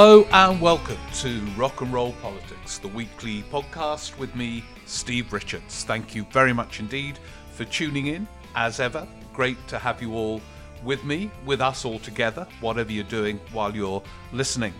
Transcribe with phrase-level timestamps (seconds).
[0.00, 5.82] Hello and welcome to Rock and Roll Politics, the weekly podcast with me, Steve Richards.
[5.82, 7.18] Thank you very much indeed
[7.50, 9.08] for tuning in, as ever.
[9.32, 10.40] Great to have you all
[10.84, 14.00] with me, with us all together, whatever you're doing while you're
[14.32, 14.72] listening.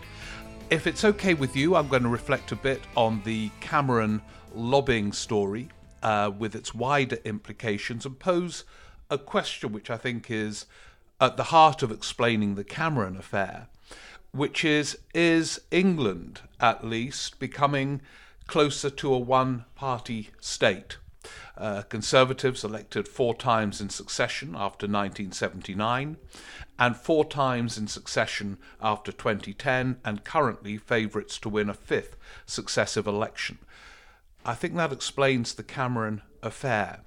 [0.70, 4.22] If it's okay with you, I'm going to reflect a bit on the Cameron
[4.54, 5.68] lobbying story
[6.00, 8.62] uh, with its wider implications and pose
[9.10, 10.66] a question which I think is
[11.20, 13.66] at the heart of explaining the Cameron affair,
[14.32, 18.00] which is Is England, at least, becoming
[18.46, 20.98] closer to a one party state?
[21.56, 26.16] Uh, Conservatives elected four times in succession after 1979,
[26.78, 32.16] and four times in succession after 2010, and currently favourites to win a fifth
[32.46, 33.58] successive election.
[34.44, 37.00] I think that explains the Cameron affair.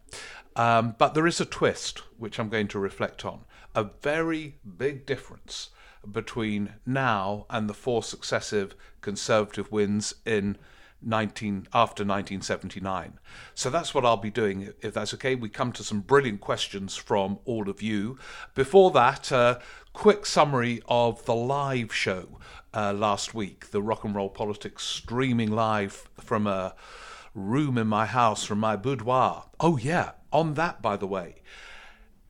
[0.55, 3.45] Um, but there is a twist, which I'm going to reflect on.
[3.73, 5.69] A very big difference
[6.09, 10.57] between now and the four successive Conservative wins in
[11.01, 13.19] 19 after 1979.
[13.55, 15.33] So that's what I'll be doing if that's okay.
[15.35, 18.17] We come to some brilliant questions from all of you.
[18.53, 19.59] Before that, uh,
[19.93, 22.39] quick summary of the live show
[22.73, 26.75] uh, last week, the Rock and Roll Politics streaming live from a
[27.33, 29.45] room in my house from my boudoir.
[29.59, 31.41] Oh yeah, on that by the way,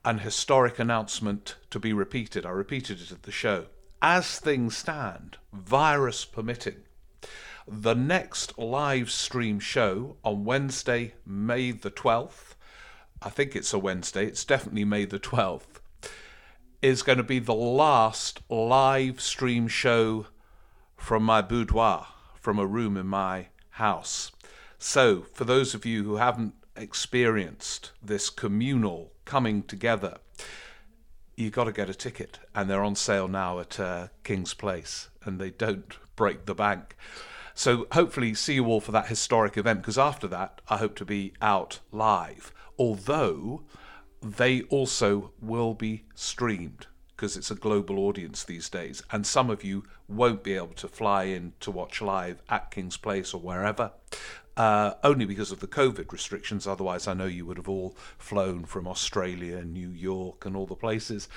[0.04, 2.44] an historic announcement to be repeated.
[2.44, 3.66] I repeated it at the show.
[4.00, 6.82] As things stand, virus permitting,
[7.68, 12.54] the next live stream show on Wednesday, May the 12th,
[13.20, 15.80] I think it's a Wednesday, it's definitely May the 12th,
[16.82, 20.26] is going to be the last live stream show
[20.96, 24.32] from my boudoir, from a room in my house.
[24.78, 30.18] So, for those of you who haven't experienced this communal coming together,
[31.36, 35.08] you've got to get a ticket, and they're on sale now at uh, King's Place,
[35.24, 36.96] and they don't break the bank.
[37.54, 41.04] So hopefully see you all for that historic event because after that I hope to
[41.04, 42.52] be out live.
[42.78, 43.64] Although
[44.22, 49.62] they also will be streamed because it's a global audience these days and some of
[49.62, 53.92] you won't be able to fly in to watch live at King's Place or wherever
[54.56, 56.66] uh, only because of the COVID restrictions.
[56.66, 60.66] Otherwise, I know you would have all flown from Australia and New York and all
[60.66, 61.28] the places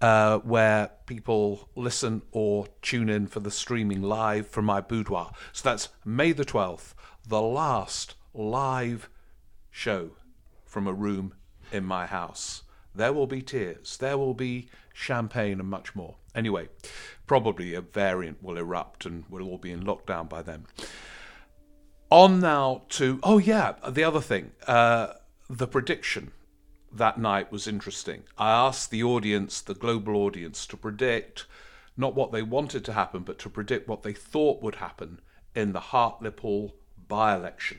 [0.00, 5.32] uh, where people listen or tune in for the streaming live from my boudoir.
[5.52, 6.94] So that's May the 12th,
[7.26, 9.08] the last live
[9.70, 10.10] show
[10.64, 11.34] from a room
[11.72, 12.62] in my house.
[12.94, 16.16] There will be tears, there will be champagne, and much more.
[16.34, 16.68] Anyway,
[17.26, 20.66] probably a variant will erupt and we'll all be in lockdown by then.
[22.10, 25.14] On now to oh yeah, the other thing, uh,
[25.48, 26.32] the prediction
[26.92, 28.24] that night was interesting.
[28.36, 31.46] I asked the audience, the global audience, to predict
[31.96, 35.20] not what they wanted to happen, but to predict what they thought would happen
[35.54, 36.74] in the Hartlepool
[37.06, 37.78] by-election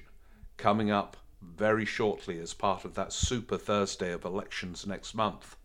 [0.56, 5.58] coming up very shortly as part of that Super Thursday of elections next month.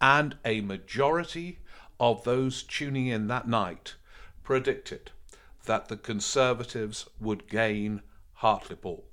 [0.00, 1.60] And a majority
[2.00, 3.94] of those tuning in that night
[4.42, 5.12] predicted
[5.70, 9.04] that the Conservatives would gain Hartlepool.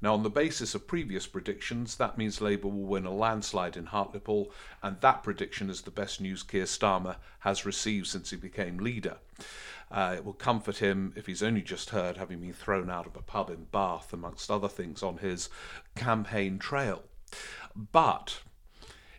[0.00, 3.84] Now, on the basis of previous predictions, that means Labour will win a landslide in
[3.84, 4.50] Hartlepool,
[4.82, 9.18] and that prediction is the best news Keir Starmer has received since he became leader.
[9.90, 13.14] Uh, it will comfort him if he's only just heard having been thrown out of
[13.14, 15.50] a pub in Bath, amongst other things, on his
[15.96, 17.02] campaign trail.
[17.76, 18.40] But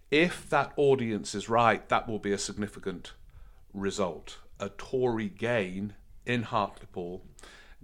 [0.09, 3.13] if that audience is right, that will be a significant
[3.71, 4.39] result.
[4.59, 5.93] A Tory gain
[6.25, 7.23] in Hartlepool.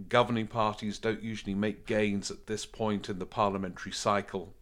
[0.09, 4.53] Governing parties don't usually make gains at this point in the parliamentary cycle.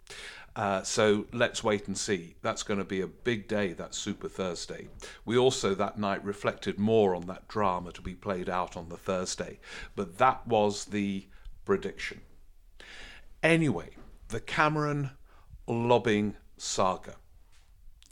[0.56, 2.36] Uh, so let's wait and see.
[2.42, 4.88] That's going to be a big day, that Super Thursday.
[5.26, 8.98] We also that night reflected more on that drama to be played out on the
[8.98, 9.60] Thursday.
[9.98, 11.28] But that was the
[11.66, 12.22] prediction.
[13.44, 13.90] Anyway,
[14.30, 15.12] the Cameron
[15.68, 17.16] lobbying saga.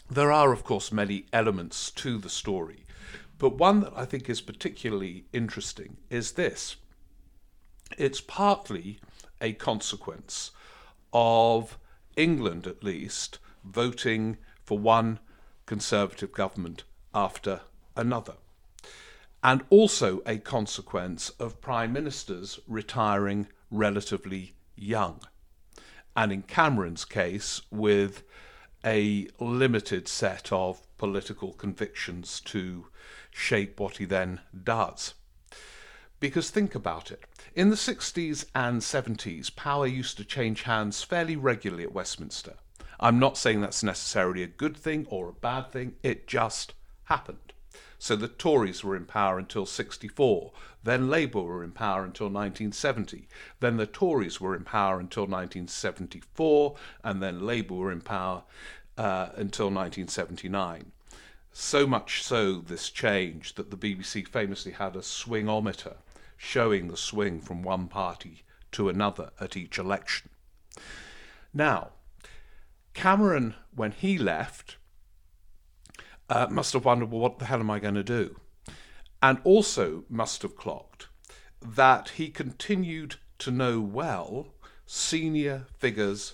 [0.10, 2.83] There are, of course, many elements to the story,
[3.44, 6.78] but one that I think is particularly interesting is this
[7.98, 9.02] it's partly
[9.42, 10.52] a consequence
[11.12, 11.78] of
[12.16, 15.20] England, at least, voting for one
[15.66, 17.60] Conservative government after
[17.98, 18.36] another.
[19.44, 25.20] And also a consequence of prime ministers retiring relatively young.
[26.16, 28.24] And in Cameron's case, with
[28.86, 32.86] a limited set of political convictions to
[33.30, 35.16] shape what he then does.
[36.22, 37.26] Because think about it.
[37.54, 42.54] In the 60s and 70s, power used to change hands fairly regularly at Westminster.
[43.02, 46.74] I'm not saying that's necessarily a good thing or a bad thing, it just
[47.04, 47.52] happened.
[48.00, 50.54] So the Tories were in power until 64,
[50.86, 53.28] then Labour were in power until 1970,
[53.60, 58.44] then the Tories were in power until 1974, and then Labour were in power
[58.98, 60.92] uh, until 1979.
[61.52, 65.96] So much so, this changed that the BBC famously had a swingometer
[66.36, 70.30] showing the swing from one party to another at each election.
[71.54, 71.92] Now,
[72.94, 74.78] Cameron, when he left,
[76.30, 78.40] uh, must have wondered, well, what the hell am I going to do?
[79.22, 81.08] And also must have clocked
[81.62, 84.48] that he continued to know well
[84.86, 86.34] senior figures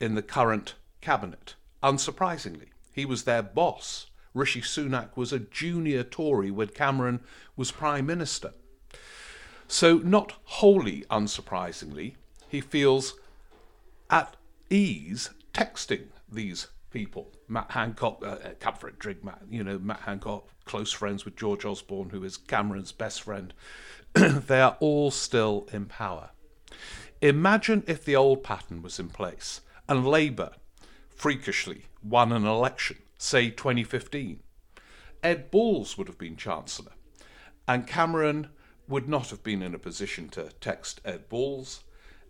[0.00, 1.54] in the current cabinet.
[1.82, 4.06] Unsurprisingly, he was their boss.
[4.34, 7.20] Rishi Sunak was a junior Tory when Cameron
[7.56, 8.52] was Prime Minister.
[9.68, 12.14] So, not wholly unsurprisingly,
[12.48, 13.14] he feels
[14.10, 14.36] at
[14.70, 17.32] ease texting these people.
[17.48, 19.42] Matt Hancock, uh, uh drink, Matt.
[19.50, 23.52] You know, Matt Hancock, close friends with George Osborne, who is Cameron's best friend.
[24.12, 26.30] they are all still in power.
[27.20, 30.52] Imagine if the old pattern was in place and Labour
[31.22, 34.40] freakishly won an election, say 2015.
[35.22, 36.90] Ed Balls would have been Chancellor,
[37.68, 38.48] and Cameron
[38.88, 41.84] would not have been in a position to text Ed Balls,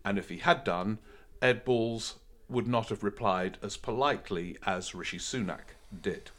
[0.04, 0.98] and if he had done,
[1.40, 2.16] Ed Balls
[2.50, 5.72] would not have replied as politely as Rishi Sunak
[6.02, 6.30] did.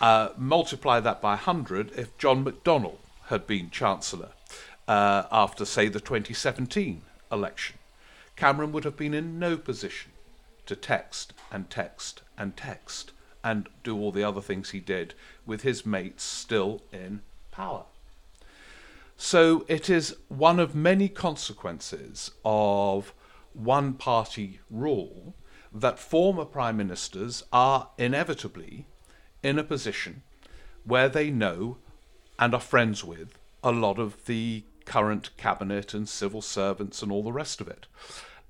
[0.00, 4.30] Uh, multiply that by 100 if John McDonnell had been Chancellor
[4.86, 7.02] uh, after, say, the 2017
[7.32, 7.76] election.
[8.36, 10.12] Cameron would have been in no position
[10.66, 15.14] to text and text and text and do all the other things he did
[15.44, 17.84] with his mates still in power.
[19.16, 23.14] So it is one of many consequences of
[23.54, 25.34] one party rule
[25.72, 28.86] that former prime ministers are inevitably
[29.42, 30.22] in a position
[30.84, 31.78] where they know
[32.38, 37.22] and are friends with a lot of the current cabinet and civil servants and all
[37.22, 37.86] the rest of it.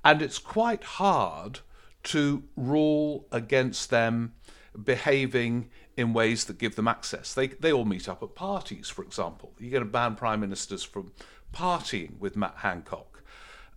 [0.04, 1.60] And it's quite hard
[2.06, 4.34] to rule against them
[4.84, 7.32] behaving in ways that give them access.
[7.32, 9.52] They, they all meet up at parties, for example.
[9.58, 11.12] You're going to ban prime ministers from
[11.52, 13.16] partying with Matt Hancock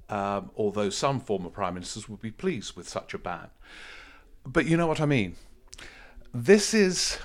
[0.10, 3.50] um, although some former prime ministers would be pleased with such a ban.
[4.46, 5.36] But you know what I mean?
[6.34, 7.18] This is.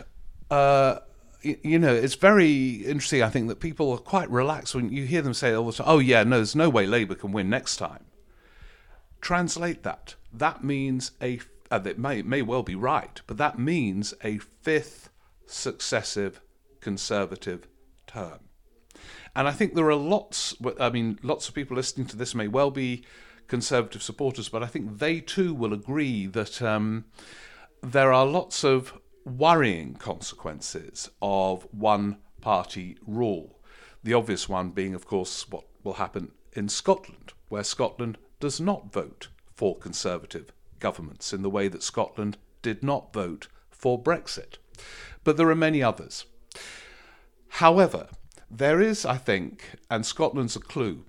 [0.50, 0.98] Uh,
[1.42, 3.22] you know, it's very interesting.
[3.22, 5.86] I think that people are quite relaxed when you hear them say all the time,
[5.88, 8.04] "Oh yeah, no, there's no way Labour can win next time."
[9.20, 10.14] Translate that.
[10.36, 11.40] That means a.
[11.70, 15.10] Uh, it may may well be right, but that means a fifth
[15.46, 16.40] successive
[16.80, 17.66] Conservative
[18.06, 18.40] term.
[19.34, 22.46] And I think there are lots, I mean, lots of people listening to this may
[22.46, 23.04] well be
[23.46, 27.06] Conservative supporters, but I think they too will agree that um,
[27.82, 28.92] there are lots of
[29.24, 33.58] worrying consequences of one party rule.
[34.02, 38.92] The obvious one being, of course, what will happen in Scotland, where Scotland does not
[38.92, 44.58] vote for Conservative governments in the way that Scotland did not vote for Brexit.
[45.22, 46.26] But there are many others.
[47.48, 48.08] However,
[48.50, 51.04] there is, I think, and Scotland's a clue,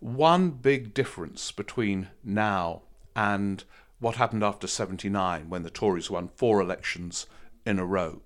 [0.00, 2.82] one big difference between now
[3.16, 3.64] and
[3.98, 7.26] what happened after 79 when the Tories won four elections
[7.64, 8.22] in a row.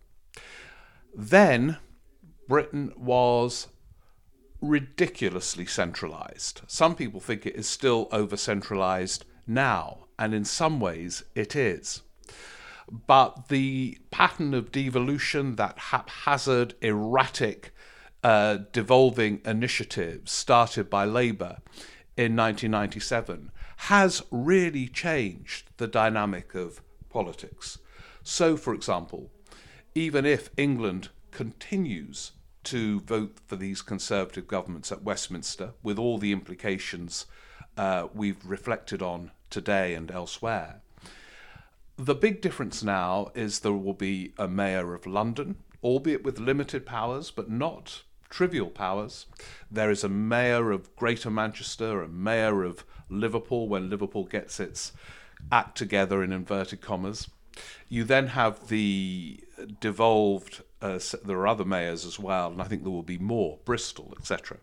[1.14, 1.78] Then
[2.49, 3.68] Britain was
[4.61, 6.62] ridiculously centralised.
[6.66, 12.02] Some people think it is still over centralised now, and in some ways it is.
[12.90, 17.72] But the pattern of devolution, that haphazard, erratic
[18.24, 21.58] uh, devolving initiative started by Labour
[22.16, 27.78] in 1997 has really changed the dynamic of politics.
[28.22, 29.30] So, for example,
[29.94, 32.32] even if England continues
[32.64, 37.26] to vote for these Conservative governments at Westminster, with all the implications
[37.76, 40.80] uh, we've reflected on today and elsewhere,
[41.96, 46.86] the big difference now is there will be a mayor of London, albeit with limited
[46.86, 49.26] powers, but not trivial powers.
[49.70, 54.92] There is a mayor of Greater Manchester, a mayor of Liverpool when Liverpool gets its
[55.50, 57.28] act together in inverted commas.
[57.88, 59.42] You then have the
[59.80, 63.58] devolved, uh, there are other mayors as well, and I think there will be more,
[63.64, 64.58] Bristol, etc.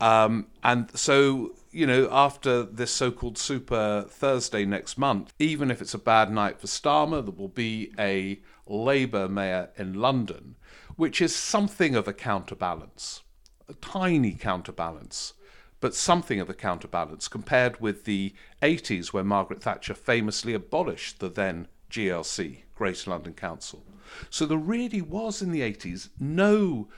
[0.00, 5.82] Um, and so, you know, after this so called Super Thursday next month, even if
[5.82, 10.56] it's a bad night for Starmer, there will be a Labour mayor in London
[10.96, 13.22] which is something of a counterbalance,
[13.68, 15.34] a tiny counterbalance,
[15.78, 21.28] but something of a counterbalance compared with the 80s where Margaret Thatcher famously abolished the
[21.28, 23.84] then GLC Greater London Council.
[24.30, 26.88] So there really was in the 80s no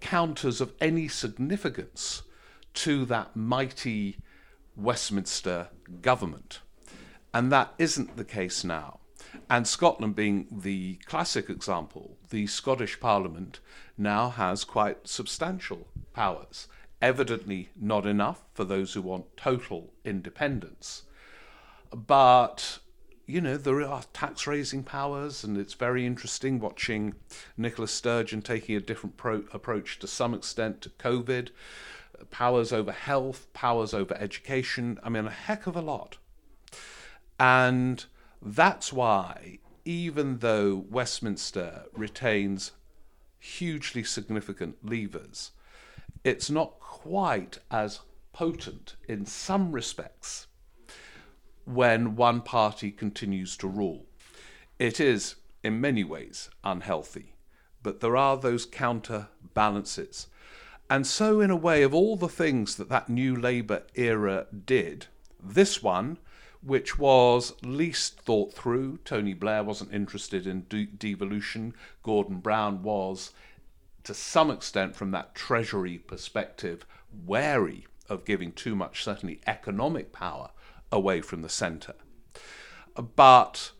[0.00, 2.22] counters of any significance
[2.76, 4.18] to that mighty
[4.76, 5.68] Westminster
[6.02, 6.60] government.
[7.32, 9.00] And that isn't the case now.
[9.50, 13.60] And Scotland being the classic example, the Scottish Parliament
[13.98, 16.68] now has quite substantial powers.
[17.02, 21.02] Evidently, not enough for those who want total independence.
[21.94, 22.78] But,
[23.26, 27.14] you know, there are tax raising powers, and it's very interesting watching
[27.56, 31.50] Nicola Sturgeon taking a different pro- approach to some extent to COVID,
[32.30, 34.98] powers over health, powers over education.
[35.02, 36.18] I mean, a heck of a lot.
[37.38, 38.04] And
[38.40, 42.72] that's why, even though Westminster retains
[43.38, 45.52] hugely significant levers,
[46.24, 48.00] it's not quite as
[48.32, 50.46] potent in some respects
[51.64, 54.06] when one party continues to rule.
[54.78, 57.34] It is, in many ways, unhealthy,
[57.82, 60.28] but there are those counterbalances.
[60.88, 65.06] And so, in a way, of all the things that that new Labour era did,
[65.42, 66.18] this one
[66.62, 68.98] which was least thought through.
[69.04, 71.74] Tony Blair wasn't interested in de- devolution.
[72.02, 73.30] Gordon Brown was,
[74.02, 76.84] to some extent, from that Treasury perspective,
[77.24, 80.50] wary of giving too much, certainly economic power,
[80.90, 81.94] away from the centre.
[83.14, 83.70] But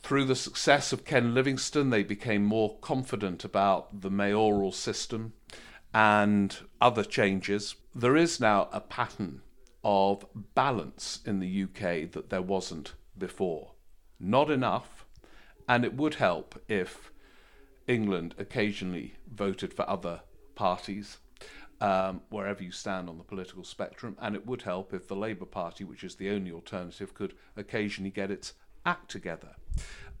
[0.00, 5.32] through the success of Ken Livingstone, they became more confident about the mayoral system
[5.96, 7.74] and other changes.
[7.94, 9.40] There is now a pattern
[9.82, 13.70] of balance in the UK that there wasn't before.
[14.20, 15.06] Not enough,
[15.66, 17.10] and it would help if
[17.86, 20.20] England occasionally voted for other
[20.54, 21.16] parties,
[21.80, 25.46] um, wherever you stand on the political spectrum, and it would help if the Labour
[25.46, 28.52] Party, which is the only alternative, could occasionally get its
[28.84, 29.56] act together.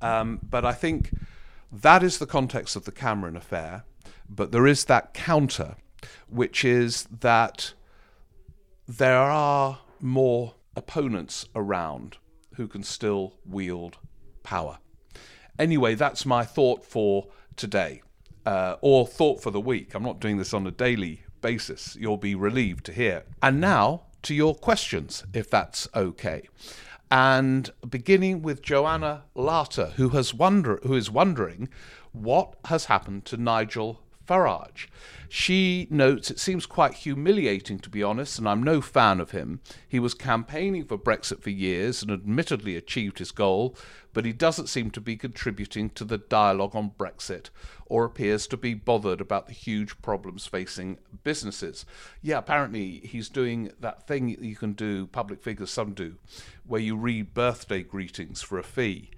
[0.00, 1.10] Um, but I think
[1.70, 3.84] that is the context of the Cameron affair,
[4.28, 5.76] but there is that counter,
[6.28, 7.74] which is that
[8.86, 12.18] there are more opponents around
[12.54, 13.98] who can still wield
[14.42, 14.78] power.
[15.58, 18.02] Anyway, that's my thought for today,
[18.44, 19.94] uh, or thought for the week.
[19.94, 21.96] I'm not doing this on a daily basis.
[21.98, 23.24] You'll be relieved to hear.
[23.42, 26.48] And now to your questions, if that's okay.
[27.10, 31.68] And beginning with Joanna Larter, who has wonder who is wondering
[32.12, 34.88] what has happened to Nigel Farage.
[35.28, 39.60] She notes it seems quite humiliating, to be honest, and I'm no fan of him.
[39.88, 43.76] He was campaigning for Brexit for years and admittedly achieved his goal,
[44.12, 47.50] but he doesn't seem to be contributing to the dialogue on Brexit
[47.86, 51.84] or appears to be bothered about the huge problems facing businesses.
[52.22, 56.16] Yeah, apparently he's doing that thing you can do, public figures, some do,
[56.66, 59.10] where you read birthday greetings for a fee.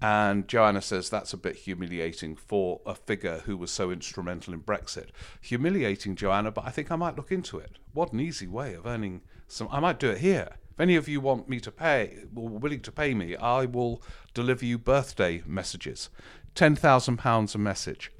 [0.00, 4.60] And Joanna says that's a bit humiliating for a figure who was so instrumental in
[4.60, 5.08] Brexit.
[5.40, 7.78] Humiliating, Joanna, but I think I might look into it.
[7.92, 9.68] What an easy way of earning some.
[9.72, 10.50] I might do it here.
[10.72, 14.00] If any of you want me to pay, or willing to pay me, I will
[14.34, 16.10] deliver you birthday messages.
[16.54, 18.12] £10,000 a message.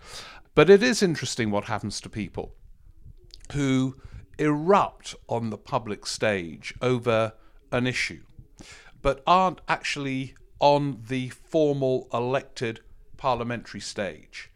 [0.56, 2.56] But it is interesting what happens to people
[3.52, 3.96] who
[4.38, 7.34] erupt on the public stage over
[7.70, 8.22] an issue,
[9.00, 12.80] but aren't actually on the formal elected
[13.16, 14.50] parliamentary stage.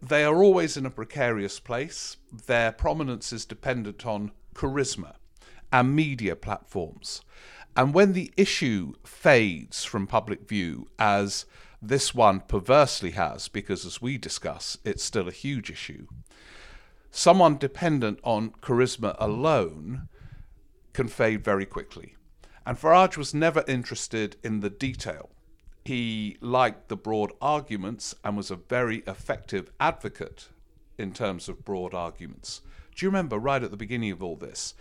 [0.00, 2.16] They are always in a precarious place.
[2.46, 5.14] Their prominence is dependent on charisma
[5.72, 7.22] and media platforms.
[7.76, 11.46] And when the issue fades from public view, as
[11.80, 16.06] this one perversely has, because as we discuss, it's still a huge issue,
[17.10, 20.08] someone dependent on charisma alone
[20.92, 22.16] can fade very quickly.
[22.68, 25.30] And Farage was never interested in the detail.
[25.86, 30.50] He liked the broad arguments and was a very effective advocate
[30.98, 32.60] in terms of broad arguments.
[32.94, 34.74] Do you remember right at the beginning of all this?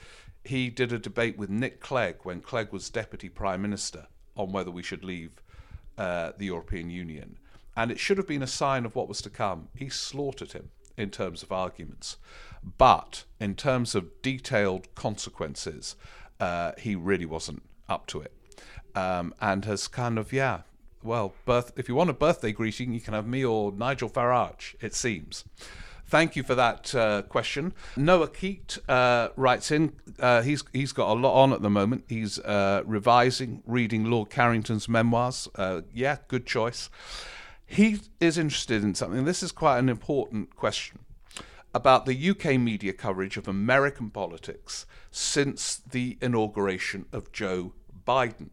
[0.43, 4.69] He did a debate with Nick Clegg when Clegg was Deputy Prime Minister on whether
[4.69, 5.41] we should leave
[5.97, 7.37] uh, the European Union.
[7.77, 9.69] And it should have been a sign of what was to come.
[9.73, 12.17] He slaughtered him in terms of arguments.
[12.77, 15.95] But in terms of detailed consequences,
[16.41, 18.33] uh, he really wasn't up to it.
[18.95, 20.61] Um, and has kind of, yeah,
[21.03, 24.75] well, birth, if you want a birthday greeting, you can have me or Nigel Farage,
[24.81, 25.43] it seems.
[26.07, 27.73] Thank you for that uh, question.
[27.97, 29.91] Noah Keat uh, writes in.
[30.17, 32.05] Uh, he's he's got a lot on at the moment.
[32.07, 35.49] He's uh, revising, reading Lord Carrington's memoirs.
[35.55, 36.89] Uh, yeah, good choice.
[37.65, 39.25] He is interested in something.
[39.25, 40.99] This is quite an important question
[41.73, 47.73] about the UK media coverage of American politics since the inauguration of Joe
[48.05, 48.49] Biden.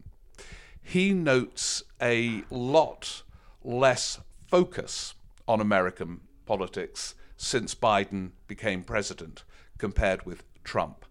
[0.81, 3.23] He notes a lot
[3.63, 5.15] less focus
[5.47, 9.43] on American politics since Biden became president
[9.77, 11.05] compared with Trump.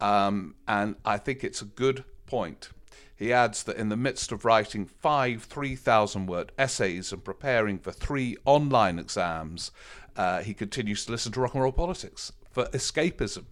[0.00, 2.70] Um, and I think it's a good point.
[3.16, 7.90] He adds that in the midst of writing five 3,000 word essays and preparing for
[7.90, 9.70] three online exams,
[10.16, 13.44] uh, he continues to listen to rock and roll politics for escapism.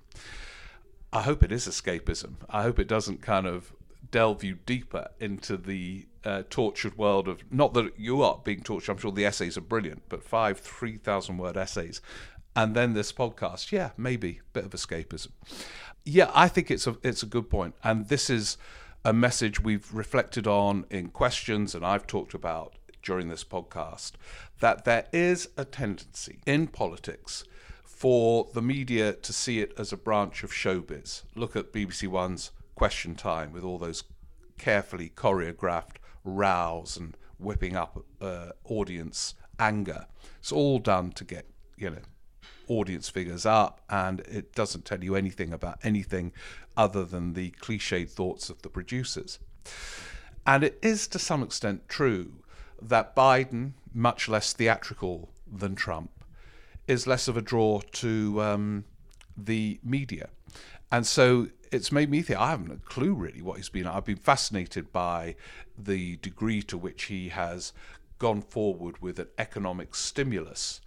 [1.12, 2.35] I hope it is escapism.
[2.50, 3.73] I hope it doesn't kind of
[4.11, 8.92] delve you deeper into the uh, tortured world of not that you are being tortured.
[8.92, 12.00] I'm sure the essays are brilliant, but five three thousand word essays,
[12.56, 13.73] and then this podcast.
[13.73, 15.28] Yeah, maybe a bit of escapism.
[16.04, 18.56] Yeah, I think it's a it's a good point, and this is
[19.04, 22.75] a message we've reflected on in questions, and I've talked about
[23.05, 24.13] during this podcast
[24.61, 27.45] that there is a tendency in politics
[27.85, 31.23] for the media to see it as a branch of showbiz.
[31.35, 34.05] Look at BBC One's Question Time with all those
[34.59, 40.07] carefully choreographed rows and whipping up uh, audience anger.
[40.41, 41.47] It's all done to get,
[41.77, 42.03] you know,
[42.69, 46.33] audience figures up, and it doesn't tell you anything about anything
[46.77, 49.39] other than the cliched thoughts of the producers.
[50.47, 52.44] And it is to some extent true
[52.81, 56.11] that Biden, much less theatrical than Trump,
[56.87, 58.85] is less of a draw to um,
[59.37, 60.28] the media.
[60.93, 63.87] And so it's made me think I haven't a clue really what he's been.
[63.87, 65.35] I've been fascinated by
[65.76, 67.73] the degree to which he has
[68.19, 70.81] gone forward with an economic stimulus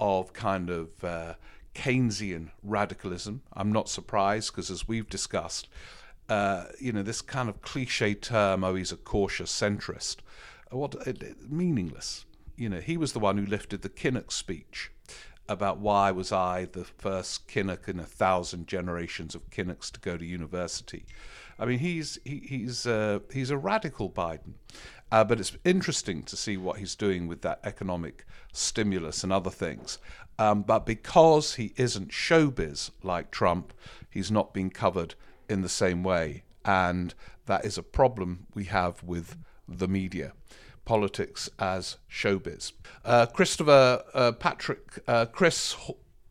[0.00, 1.34] of kind of uh,
[1.74, 3.42] Keynesian radicalism.
[3.52, 5.68] I'm not surprised because, as we've discussed,
[6.28, 10.16] uh, you know, this kind of cliche term, oh, he's a cautious centrist,
[10.78, 10.94] what
[11.50, 12.24] meaningless.
[12.56, 14.90] You know, he was the one who lifted the Kinnock speech
[15.48, 20.16] about why was I the first Kinnock in a thousand generations of Kinnocks to go
[20.16, 21.04] to university.
[21.58, 24.54] I mean, he's he, he's uh, he's a radical Biden,
[25.10, 29.50] uh, but it's interesting to see what he's doing with that economic stimulus and other
[29.50, 29.98] things.
[30.38, 33.72] Um, but because he isn't showbiz like Trump,
[34.10, 35.14] he's not being covered
[35.48, 36.44] in the same way.
[36.64, 37.14] And
[37.46, 39.36] that is a problem we have with
[39.78, 40.32] the media.
[40.84, 42.72] Politics as showbiz.
[43.04, 45.76] Uh, Christopher uh, Patrick, uh, Chris,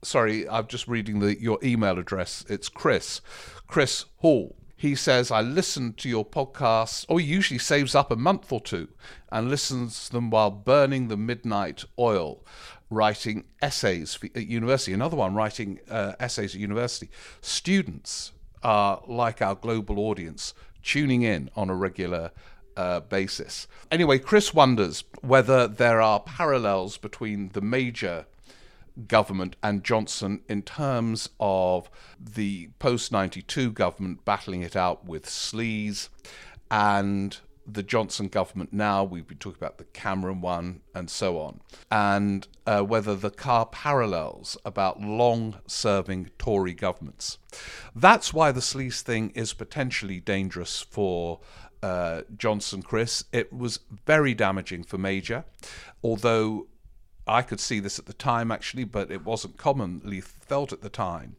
[0.03, 2.43] sorry, I'm just reading the, your email address.
[2.49, 3.21] It's Chris,
[3.67, 4.55] Chris Hall.
[4.75, 8.59] He says, I listen to your podcast, or he usually saves up a month or
[8.59, 8.87] two
[9.31, 12.43] and listens to them while burning the midnight oil,
[12.89, 14.91] writing essays at university.
[14.91, 17.11] Another one writing uh, essays at university.
[17.41, 18.31] Students
[18.63, 22.31] are like our global audience, tuning in on a regular
[22.77, 23.67] uh, basis.
[23.89, 28.25] Anyway, Chris wonders whether there are parallels between the major
[29.07, 36.09] government and Johnson in terms of the post 92 government battling it out with sleaze
[36.69, 39.03] and the Johnson government now.
[39.03, 41.61] We've been talking about the Cameron one and so on.
[41.89, 47.37] And uh, whether the car parallels about long serving Tory governments.
[47.95, 51.39] That's why the sleaze thing is potentially dangerous for
[51.83, 53.23] uh, Johnson Chris.
[53.31, 55.45] It was very damaging for Major,
[56.03, 56.67] although
[57.27, 60.89] I could see this at the time actually, but it wasn't commonly felt at the
[60.89, 61.35] time.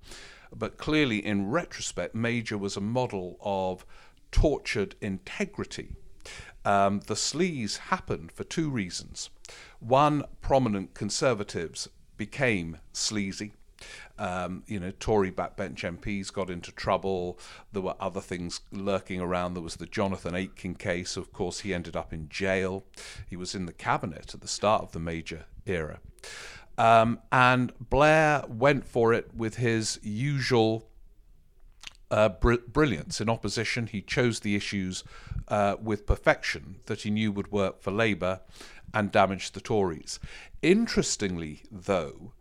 [0.54, 3.86] But clearly, in retrospect, Major was a model of
[4.30, 5.96] tortured integrity.
[6.64, 9.30] Um, the sleaze happened for two reasons.
[9.80, 13.52] One, prominent conservatives became sleazy
[14.18, 17.38] um, you know, Tory backbench MPs got into trouble.
[17.72, 19.54] There were other things lurking around.
[19.54, 21.16] There was the Jonathan Aitken case.
[21.16, 22.84] Of course, he ended up in jail.
[23.28, 26.00] He was in the cabinet at the start of the major era.
[26.78, 30.88] Um, and Blair went for it with his usual
[32.10, 33.20] uh, br- brilliance.
[33.20, 35.04] In opposition, he chose the issues
[35.48, 38.40] uh, with perfection that he knew would work for Labour
[38.94, 40.20] and damage the Tories.
[40.60, 42.32] Interestingly, though,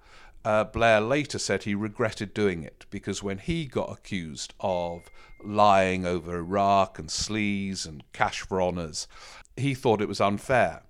[0.43, 5.03] uh, Blair later said he regretted doing it because when he got accused of
[5.43, 9.07] lying over Iraq and sleaze and cash for honours,
[9.55, 10.83] he thought it was unfair.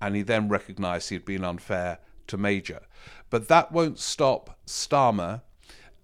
[0.00, 2.80] And he then recognised he had been unfair to Major.
[3.28, 5.42] But that won't stop Starmer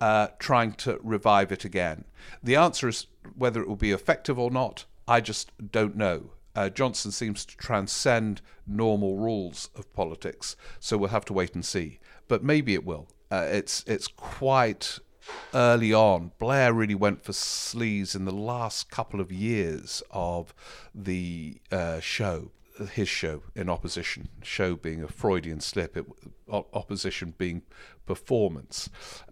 [0.00, 2.04] uh, trying to revive it again.
[2.42, 6.32] The answer is whether it will be effective or not, I just don't know.
[6.54, 11.64] Uh, Johnson seems to transcend normal rules of politics, so we'll have to wait and
[11.64, 13.08] see but maybe it will.
[13.30, 14.98] Uh, it's it's quite
[15.54, 16.32] early on.
[16.38, 20.54] Blair really went for sleaze in the last couple of years of
[20.94, 22.50] the uh, show.
[22.84, 26.06] His show in opposition, show being a Freudian slip, it,
[26.48, 27.62] opposition being
[28.06, 28.88] performance.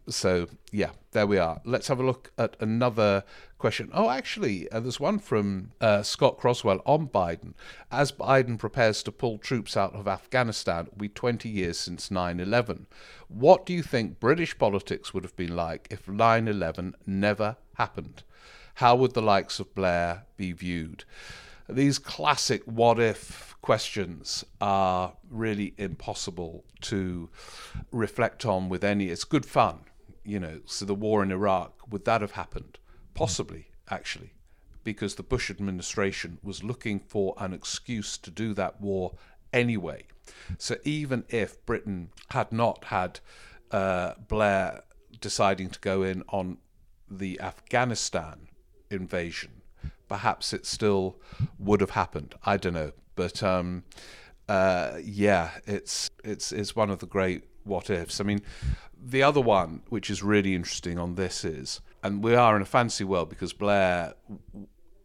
[0.09, 1.61] So, yeah, there we are.
[1.65, 3.25] Let's have a look at another
[3.59, 3.91] question.
[3.93, 7.55] Oh, actually, uh, there's one from uh, Scott Croswell on Biden.
[7.91, 12.11] As Biden prepares to pull troops out of Afghanistan, it will be 20 years since
[12.11, 12.87] 9 11.
[13.29, 18.23] What do you think British politics would have been like if 9 11 never happened?
[18.79, 21.05] How would the likes of Blair be viewed?
[21.69, 27.31] These classic what if questions are really impossible to
[27.91, 29.09] reflect on with any.
[29.09, 29.81] It's good fun,
[30.23, 30.61] you know.
[30.67, 32.79] So the war in Iraq, would that have happened?
[33.15, 34.35] Possibly, actually,
[34.83, 39.15] because the Bush administration was looking for an excuse to do that war
[39.51, 40.05] anyway.
[40.59, 43.21] So even if Britain had not had
[43.71, 44.83] uh, Blair
[45.21, 46.59] deciding to go in on
[47.11, 48.49] the Afghanistan
[48.91, 49.63] invasion,
[50.09, 51.17] perhaps it still
[51.59, 52.35] would have happened.
[52.45, 53.85] I don't know, but um,
[54.49, 58.21] uh, yeah, it's it's it's one of the great what ifs.
[58.21, 58.43] I mean,
[59.03, 62.67] the other one which is really interesting on this is and we are in a
[62.67, 64.13] fancy world because Blair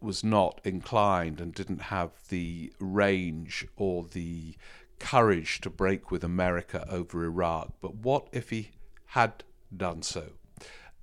[0.02, 4.54] was not inclined and didn't have the range or the
[4.98, 7.72] courage to break with America over Iraq.
[7.80, 8.72] But what if he
[9.06, 10.32] had done so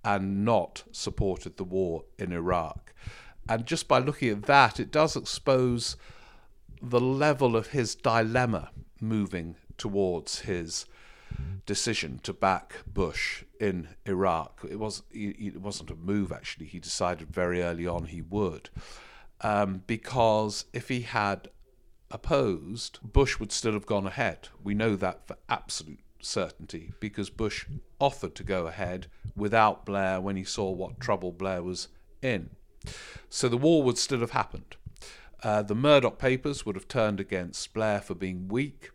[0.03, 2.93] and not supported the war in Iraq?
[3.49, 5.95] And just by looking at that, it does expose
[6.81, 10.85] the level of his dilemma moving towards his
[11.65, 14.65] decision to back Bush in Iraq.
[14.69, 16.65] It was it wasn't a move actually.
[16.65, 18.69] He decided very early on he would,
[19.41, 21.49] um, because if he had
[22.09, 24.49] opposed, Bush would still have gone ahead.
[24.63, 27.65] We know that for absolute certainty because Bush
[27.99, 31.89] offered to go ahead without Blair when he saw what trouble Blair was
[32.21, 32.49] in.
[33.29, 34.75] So the war would still have happened.
[35.43, 38.91] Uh, the Murdoch papers would have turned against Blair for being weak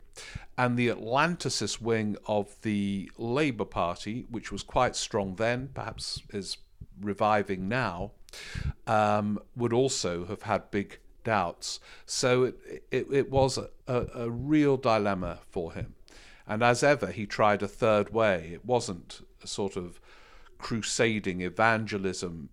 [0.57, 6.57] and the Atlanticist wing of the Labour Party, which was quite strong then, perhaps is
[7.01, 8.11] reviving now,
[8.85, 11.79] um, would also have had big doubts.
[12.05, 15.95] So it, it, it was a, a, a real dilemma for him.
[16.45, 18.51] And as ever, he tried a third way.
[18.53, 19.99] It wasn't a sort of
[20.57, 22.49] crusading evangelism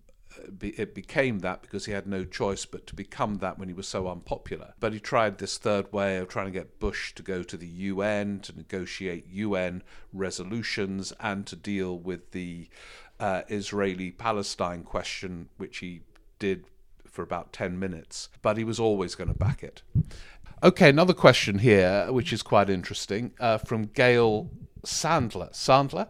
[0.61, 3.87] it became that because he had no choice but to become that when he was
[3.87, 4.73] so unpopular.
[4.79, 7.67] But he tried this third way of trying to get Bush to go to the
[7.67, 12.69] UN to negotiate UN resolutions and to deal with the
[13.19, 16.01] uh, Israeli Palestine question, which he
[16.39, 16.65] did
[17.05, 18.29] for about 10 minutes.
[18.41, 19.83] But he was always going to back it.
[20.63, 24.49] Okay, another question here, which is quite interesting, uh, from Gail
[24.85, 25.51] Sandler.
[25.53, 26.07] Sandler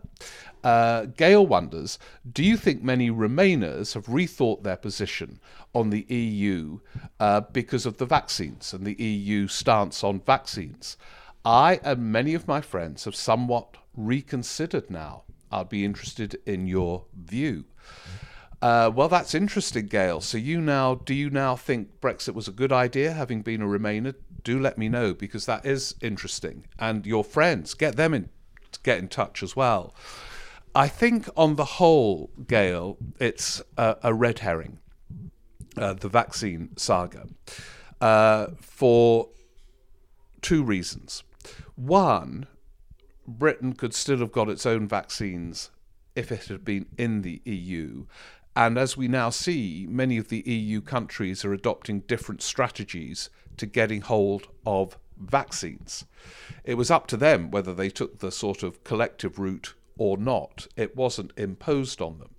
[0.63, 1.97] uh, Gail wonders
[2.31, 5.39] Do you think many Remainers have rethought their position
[5.73, 6.79] on the EU
[7.19, 10.97] uh, because of the vaccines and the EU stance on vaccines?
[11.43, 15.23] I and many of my friends have somewhat reconsidered now.
[15.51, 17.65] I'd be interested in your view.
[18.61, 20.21] Uh, well, that's interesting, Gail.
[20.21, 23.65] So you now do you now think Brexit was a good idea, having been a
[23.65, 24.13] Remainer?
[24.43, 26.65] Do let me know because that is interesting.
[26.77, 28.29] And your friends, get them in,
[28.83, 29.95] get in touch as well.
[30.73, 34.79] I think on the whole, Gail, it's a, a red herring,
[35.75, 37.27] uh, the vaccine saga,
[37.99, 39.29] uh, for
[40.41, 41.23] two reasons.
[41.75, 42.47] One,
[43.27, 45.71] Britain could still have got its own vaccines
[46.15, 48.05] if it had been in the EU.
[48.55, 53.65] And as we now see, many of the EU countries are adopting different strategies to
[53.65, 56.05] getting hold of vaccines.
[56.63, 60.67] It was up to them whether they took the sort of collective route or not.
[60.75, 62.35] It wasn't imposed on them.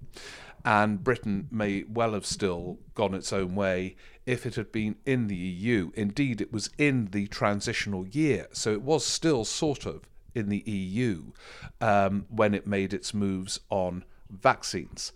[0.65, 5.27] And Britain may well have still gone its own way if it had been in
[5.27, 5.91] the EU.
[5.95, 10.03] Indeed, it was in the transitional year, so it was still sort of
[10.35, 11.33] in the EU
[11.81, 15.12] um, when it made its moves on vaccines.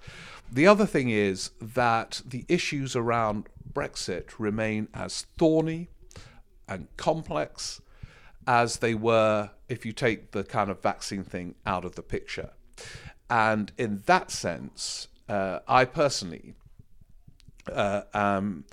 [0.51, 5.88] The other thing is that the issues around Brexit remain as thorny
[6.68, 7.81] and complex
[8.46, 12.50] as they were if you take the kind of vaccine thing out of the picture.
[13.28, 16.54] And in that sense, uh, I personally
[17.72, 18.64] uh, am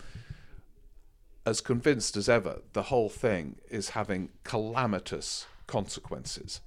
[1.45, 6.61] as convinced as ever the whole thing is having calamitous consequences.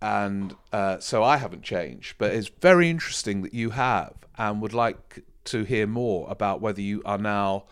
[0.00, 4.74] And uh, so I haven't changed, but it's very interesting that you have and would
[4.74, 7.64] like to hear more about whether you are now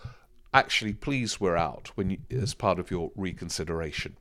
[0.53, 4.17] actually please we're out when you, as part of your reconsideration.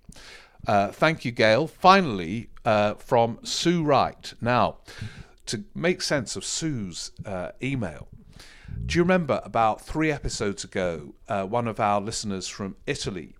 [0.68, 1.68] Uh, thank you, Gail.
[1.68, 4.34] Finally, uh, from Sue Wright.
[4.42, 4.78] Now,
[5.46, 8.08] to make sense of Sue's uh, email,
[8.86, 13.36] do you remember about three episodes ago, uh, one of our listeners from Italy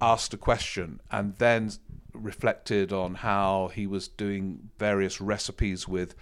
[0.00, 1.70] asked a question and then
[2.12, 6.14] reflected on how he was doing various recipes with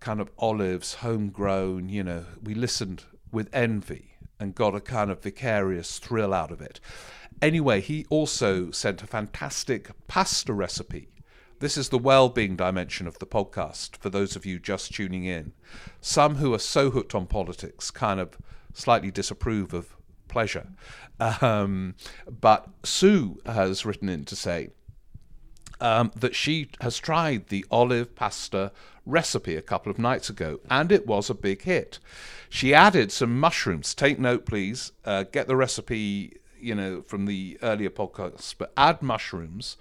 [0.00, 1.88] kind of olives, homegrown.
[1.88, 6.60] You know, we listened with envy and got a kind of vicarious thrill out of
[6.60, 6.80] it.
[7.40, 11.08] Anyway, he also sent a fantastic pasta recipe.
[11.60, 15.24] This is the well being dimension of the podcast for those of you just tuning
[15.24, 15.52] in.
[16.00, 18.36] Some who are so hooked on politics kind of
[18.72, 19.96] slightly disapprove of
[20.28, 20.68] pleasure.
[21.20, 21.94] Um,
[22.28, 24.70] but Sue has written in to say
[25.84, 28.72] um, that she has tried the olive pasta
[29.04, 31.98] recipe a couple of nights ago, and it was a big hit.
[32.48, 33.94] She added some mushrooms.
[33.94, 34.92] Take note, please.
[35.04, 39.76] Uh, get the recipe, you know, from the earlier podcasts, but add mushrooms,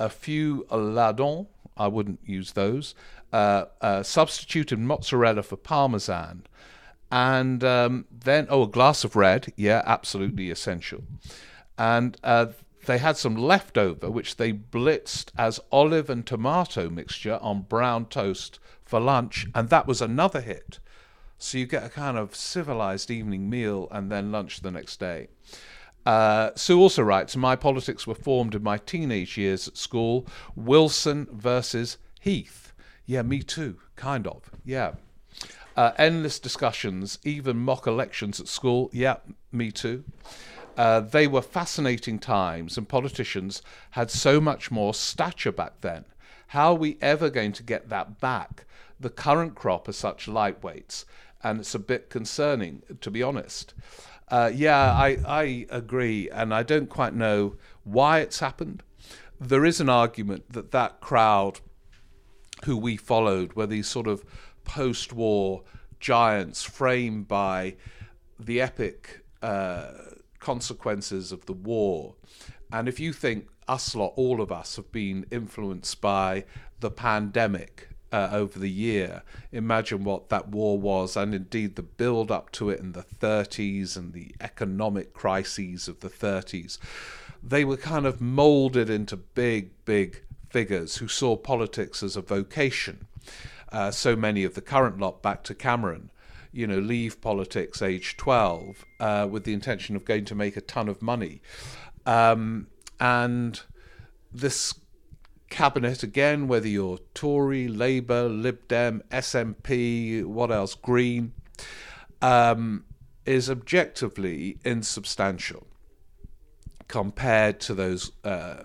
[0.00, 1.46] a few lardons.
[1.76, 2.96] I wouldn't use those.
[3.32, 6.42] Uh, uh, substituted mozzarella for parmesan,
[7.12, 9.52] and um, then oh, a glass of red.
[9.54, 11.04] Yeah, absolutely essential.
[11.78, 12.46] And uh,
[12.86, 18.58] they had some leftover, which they blitzed as olive and tomato mixture on brown toast
[18.84, 20.78] for lunch, and that was another hit.
[21.38, 25.28] So you get a kind of civilized evening meal and then lunch the next day.
[26.06, 30.26] Uh, Sue also writes My politics were formed in my teenage years at school.
[30.54, 32.72] Wilson versus Heath.
[33.04, 34.50] Yeah, me too, kind of.
[34.64, 34.92] Yeah.
[35.76, 38.88] Uh, endless discussions, even mock elections at school.
[38.92, 39.16] Yeah,
[39.52, 40.04] me too.
[40.76, 43.62] Uh, they were fascinating times, and politicians
[43.92, 46.04] had so much more stature back then.
[46.48, 48.64] How are we ever going to get that back?
[49.00, 51.04] The current crop are such lightweights,
[51.42, 53.74] and it's a bit concerning, to be honest.
[54.28, 58.82] Uh, yeah, I, I agree, and I don't quite know why it's happened.
[59.40, 61.60] There is an argument that that crowd
[62.64, 64.24] who we followed were these sort of
[64.64, 65.62] post war
[66.00, 67.76] giants framed by
[68.38, 69.22] the epic.
[69.42, 69.92] Uh,
[70.40, 72.14] consequences of the war.
[72.72, 76.44] And if you think us lot, all of us, have been influenced by
[76.80, 79.22] the pandemic uh, over the year,
[79.52, 83.96] imagine what that war was, and indeed the build up to it in the 30s
[83.96, 86.78] and the economic crises of the 30s.
[87.42, 93.06] They were kind of molded into big, big figures who saw politics as a vocation.
[93.72, 96.10] Uh, so many of the current lot back to Cameron
[96.56, 100.60] you know, leave politics age 12 uh, with the intention of going to make a
[100.62, 101.42] ton of money.
[102.06, 103.60] Um, and
[104.32, 104.74] this
[105.50, 111.32] cabinet, again, whether you're Tory, Labour, Lib Dem, SNP, what else, Green,
[112.22, 112.84] um,
[113.26, 115.66] is objectively insubstantial
[116.88, 118.62] compared to those, uh,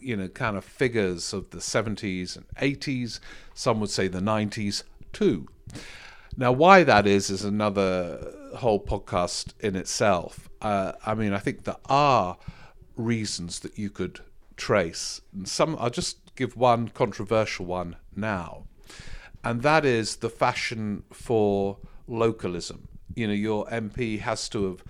[0.00, 3.20] you know, kind of figures of the 70s and 80s,
[3.54, 5.46] some would say the 90s too.
[6.40, 10.48] Now, why that is is another whole podcast in itself.
[10.62, 12.38] Uh, I mean, I think there are
[12.94, 14.20] reasons that you could
[14.56, 15.20] trace.
[15.34, 18.68] And some, I'll just give one controversial one now,
[19.42, 22.86] and that is the fashion for localism.
[23.16, 24.84] You know, your MP has to have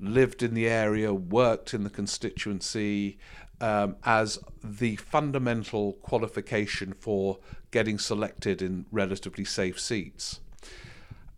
[0.00, 3.16] lived in the area, worked in the constituency,
[3.60, 7.38] um, as the fundamental qualification for
[7.70, 10.40] getting selected in relatively safe seats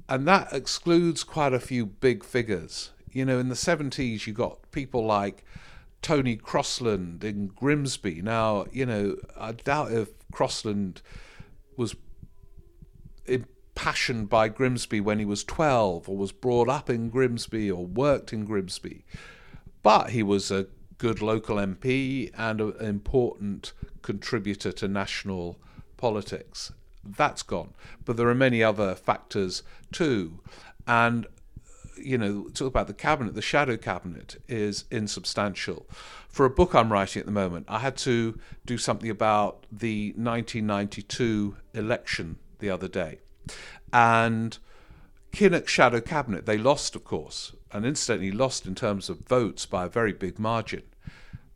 [0.08, 2.90] and that excludes quite a few big figures.
[3.10, 5.44] You know, in the 70s, you got people like
[6.00, 8.22] Tony Crosland in Grimsby.
[8.22, 11.00] Now, you know, I doubt if Crosland
[11.76, 11.94] was
[13.26, 18.32] impassioned by Grimsby when he was 12 or was brought up in Grimsby or worked
[18.32, 19.04] in Grimsby,
[19.82, 20.66] but he was a
[20.98, 25.58] good local MP and an important contributor to national
[25.96, 26.72] politics
[27.04, 27.74] that's gone.
[28.04, 30.40] But there are many other factors too.
[30.86, 31.26] And,
[31.96, 35.86] you know, talk about the cabinet, the shadow cabinet is insubstantial.
[36.28, 40.08] For a book I'm writing at the moment, I had to do something about the
[40.16, 43.18] 1992 election the other day.
[43.92, 44.56] And
[45.32, 49.86] Kinnock shadow cabinet, they lost, of course, and incidentally lost in terms of votes by
[49.86, 50.82] a very big margin.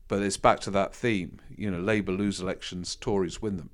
[0.09, 1.41] But it's back to that theme.
[1.55, 3.71] You know, Labour lose elections, Tories win them.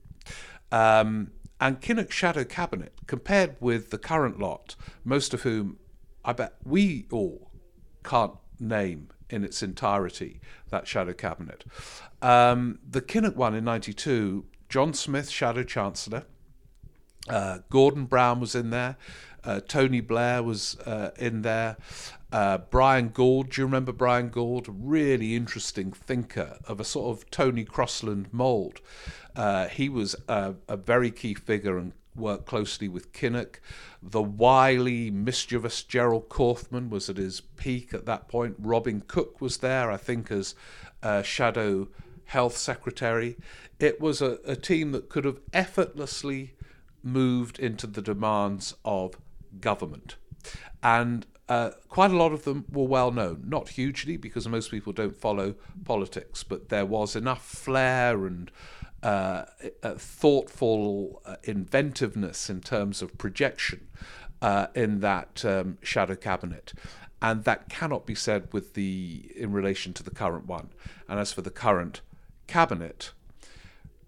[0.70, 1.30] Um,
[1.62, 5.78] and Kinnock's shadow cabinet, compared with the current lot, most of whom
[6.24, 7.52] I bet we all
[8.02, 11.64] can't name in its entirety, that shadow cabinet.
[12.20, 16.24] Um, the Kinnock one in 92, John Smith, shadow chancellor,
[17.28, 18.96] uh, Gordon Brown was in there,
[19.44, 21.76] uh, Tony Blair was uh, in there,
[22.32, 23.50] uh, Brian Gould.
[23.50, 24.66] Do you remember Brian Gould?
[24.68, 28.80] Really interesting thinker of a sort of Tony Crosland mould.
[29.34, 33.60] Uh, he was a, a, very key figure and worked closely with Kinnock.
[34.02, 38.56] The wily, mischievous Gerald Kaufman was at his peak at that point.
[38.58, 40.54] Robin Cook was there, I think, as
[41.02, 41.88] uh, shadow
[42.26, 43.36] health secretary.
[43.78, 46.54] It was a, a team that could have effortlessly
[47.02, 49.16] moved into the demands of
[49.60, 50.16] government.
[50.82, 54.92] And uh, quite a lot of them were well known, not hugely because most people
[54.92, 58.50] don't follow politics, but there was enough flair and
[59.02, 59.44] uh,
[59.96, 63.88] thoughtful uh, inventiveness in terms of projection
[64.40, 66.72] uh, in that um, shadow cabinet.
[67.20, 70.70] And that cannot be said with the in relation to the current one.
[71.08, 72.00] And as for the current
[72.48, 73.12] cabinet,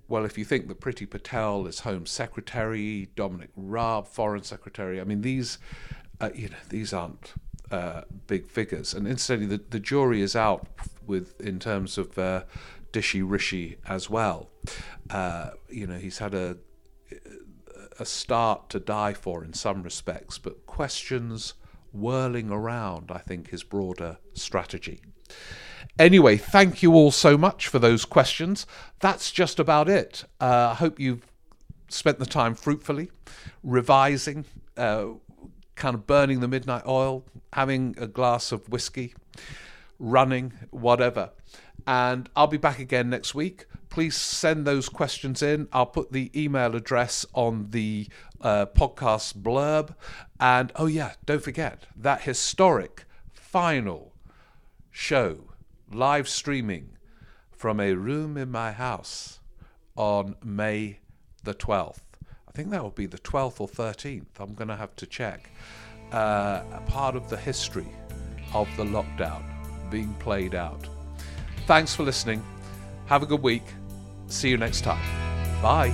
[0.09, 5.05] well, if you think that Priti Patel is Home Secretary, Dominic Raab Foreign Secretary, I
[5.05, 5.59] mean these,
[6.21, 7.35] uh, you know, these aren't
[7.71, 8.93] uh, big figures.
[8.93, 10.67] And incidentally, the, the jury is out
[11.07, 12.43] with in terms of uh,
[12.95, 14.51] Rishi Rishi as well.
[15.11, 16.57] Uh, you know, he's had a
[17.99, 21.55] a start to die for in some respects, but questions
[21.93, 25.01] whirling around, I think, his broader strategy.
[25.99, 28.67] Anyway, thank you all so much for those questions.
[28.99, 30.25] That's just about it.
[30.41, 31.25] Uh, I hope you've
[31.89, 33.11] spent the time fruitfully,
[33.63, 34.45] revising,
[34.77, 35.07] uh,
[35.77, 39.15] kind of burning the midnight oil, having a glass of whiskey,
[40.01, 41.31] running, whatever.
[41.87, 43.67] And I'll be back again next week.
[43.91, 45.69] Please send those questions in.
[45.73, 48.09] I'll put the email address on the
[48.41, 49.95] uh, podcast blurb.
[50.41, 54.13] And oh, yeah, don't forget that historic final
[54.91, 55.51] show
[55.93, 56.97] live streaming
[57.53, 59.41] from a room in my house
[59.97, 60.99] on May
[61.45, 62.01] the 12th.
[62.49, 64.27] I think that will be the 12th or 13th.
[64.39, 65.51] I'm going to have to check.
[66.13, 67.89] Uh, a part of the history
[68.53, 69.43] of the lockdown
[69.91, 70.87] being played out.
[71.67, 72.45] Thanks for listening.
[73.07, 73.65] Have a good week.
[74.27, 75.03] See you next time.
[75.63, 75.93] Bye.